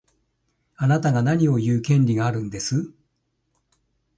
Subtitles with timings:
[0.77, 2.91] あなたが何を言う権利があるんです。